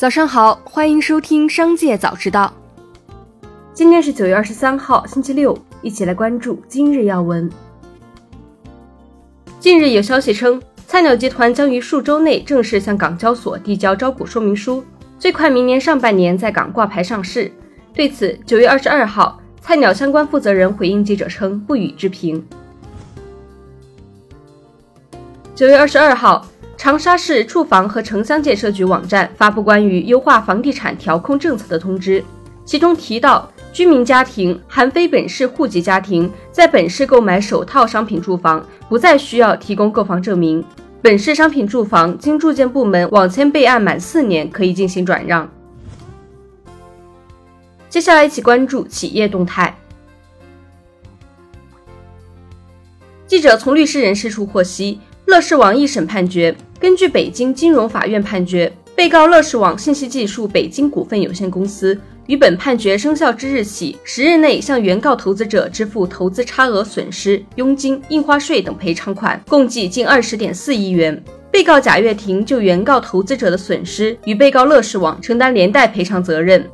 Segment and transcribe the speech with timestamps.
[0.00, 2.50] 早上好，欢迎收听《商界早知道》。
[3.74, 7.50] 今天是九月二十三号，星期六，一起来关注今日要闻。
[9.58, 14.82] 近日有消息称，菜鸟集团将于数周内正式向港交所递交招股说明书，
[15.18, 17.52] 最快明年上半年在港挂牌上市。
[17.92, 22.42] 对此，九月二十二号，菜鸟相关负责人回应记者称不予置评。
[25.54, 26.46] 九月二十二号。
[26.80, 32.24] 长沙市住房和城乡建设局网站发布关于优化房地产调控政策的通知，
[32.64, 40.64] 其中提到，居民家庭含非本市户籍家庭在本市购买首套商品住房，不再需要提供购房证明。
[41.02, 45.46] 本市商品住房经住建部门网签备案满四年，可以进行转让。
[47.90, 49.76] 接下来一起关注企业动态。
[53.26, 56.56] 记者从律师人士处获悉，乐视网一审判决。
[56.80, 71.22] 根据北京金融法院判决，被告乐视网信息技术北京股份有限公司于本判决生效之日起十日内向原告投资者支付投资差额损失、佣金、印花税等赔偿款，共计近二十点四亿元。
[71.50, 76.64] 被告贾跃亭就原告投资者的损失与被告乐视网承担连带赔偿责任。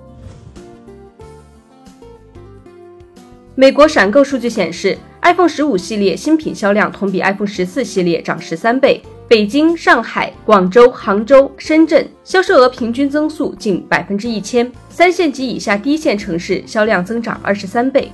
[3.58, 9.00] 美国闪购数据显示，iPhone 十五系列新品销量同比 iPhone 十四系列涨十三倍。
[9.26, 18.12] 北京、上海、广州、杭州、深圳销售额平均增速近百分之一千，三线及以下第一线城市销量增长二十三倍。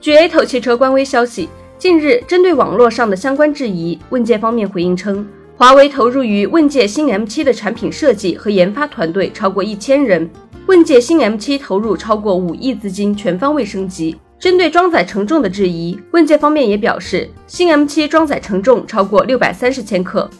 [0.00, 5.28] 据 A 头汽车官微消息，近日针对网络上的相关质疑，问界方面回应称，
[5.58, 10.30] 华为投入于问界新 M7 的产品设计和研发团队超过一千人，
[10.66, 14.16] 问界新 M7 投入超过五亿资金，全方位升级。
[14.38, 20.30] 针对装载承重的质疑，问界方面也表示，新 M7 装载承重超过六百三十千克。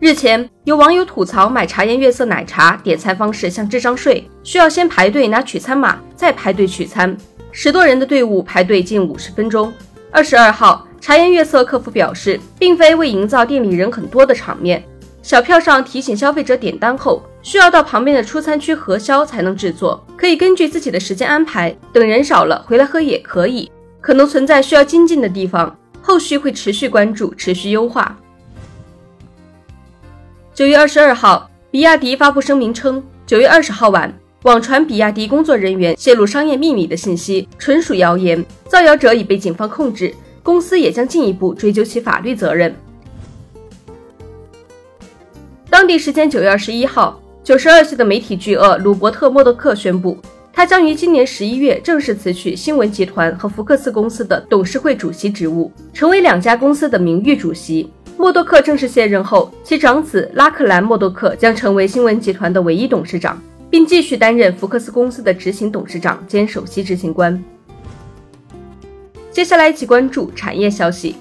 [0.00, 7.16] 日前，有网友吐槽买茶颜悦色奶茶点餐方式像智商税，需要先排队拿取餐码，再排队取餐，
[7.52, 9.72] 十多人的队伍排队近五十分钟。
[10.10, 14.80] 二十二号，茶颜悦色客服表示，并非为营造店里人很多的场面。
[15.20, 23.68] 小票上提醒消费者点单后，需要到旁边的出餐区核销才能制作，可以根据自己的时间安排，等人少了回来喝也可以。
[24.00, 28.16] 可能存在需要精进的地方，后续会持续关注，持续优化。
[30.54, 34.12] 九月二十二号，比亚迪发布声明称，九月二十号晚，
[34.44, 42.74] 网传比亚迪工作人员泄露商业秘密的信息，纯属谣言，造谣者已被警方控制，公司也将进一步追究其法律责任。
[45.70, 50.18] 当地时间九月二十一号，九十二岁的媒体巨鳄鲁伯特·默多克宣布，
[50.52, 57.90] 他将于今年十一月正式辞去新闻集团和福克斯公司的董事会主席职务，成为两家公司的名誉主席。
[58.18, 67.42] 默多克正式卸任后，其长子拉克兰·默多克将成为新闻集团的唯一董事长，并继续担任福克斯公司的执行董事长兼首席执行官。
[69.32, 71.16] 接下来一起关注产业消息。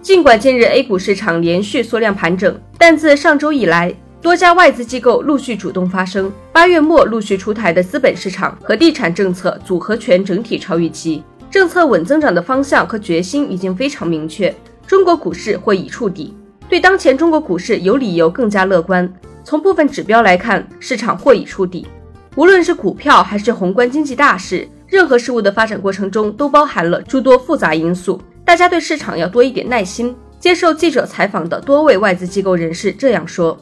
[0.00, 6.32] 尽管近日 A 股市场连续缩量盘整，但自上周以来，多家外资机构陆续主动发声。
[6.50, 14.52] 八月末陆续出台的资本市场和地产政策组合拳整体超预期，政策稳增长的方向和决心已经非常明确。
[14.86, 16.34] 中国股市或已触底，
[16.70, 19.12] 对当前中国股市有理由更加乐观。
[19.44, 21.86] 从部分指标来看，市场或已触底。
[22.34, 28.20] 无论是股票还是宏观经济大势，任何事物的发展过程中都包含了诸多复杂因素。
[28.44, 30.14] 大家对市场要多一点耐心。
[30.38, 33.58] 接受记者采访的多位外资机构人士这样说：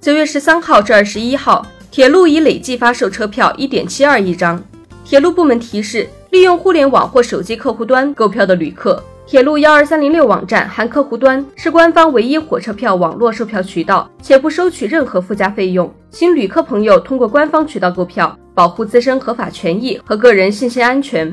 [0.00, 4.60] 九月十三号至二十一号，铁路已累计发售车票一点七二亿张。
[5.04, 15.88] 铁路部门提示，利用互联网或手机客户端购票的旅客，铁路幺二三零六网站含客户端是官方唯一火车票网络售票渠道，且不收取任何附加费用。
[16.10, 21.32] 请旅客朋友通过官方渠道购票，保护自身合法权益和个人信息安全。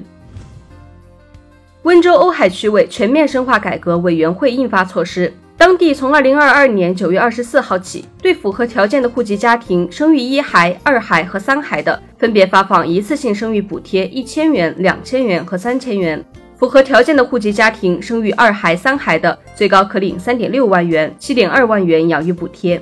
[1.81, 16.19] 温州瓯海区委全面深化改革委员会印发措施，当地从二零二二年九月二十四号起，对符合条件的户籍家庭生育一孩、二孩和三孩的，分别发放一次性生育补贴一千元、两千元和三千元；
[16.59, 22.79] 符合条件的户籍家庭生育二孩、三孩的，最高可领三点六万元、七点二万元养育补贴。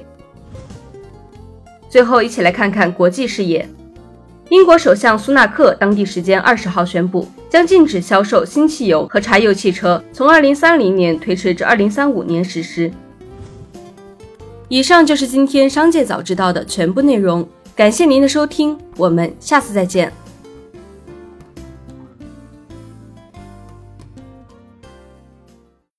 [1.89, 3.65] 最后，一起来看看国际视野。
[4.53, 12.91] 英国首相苏纳克当地时间二十号宣布，将禁止销售新汽油和柴油汽车，从二零三零年推迟至二零三五年实施。
[14.67, 17.43] 以上就是今天商界早知道的全部内容，
[17.75, 20.13] 感谢您的收听，我们下次再见。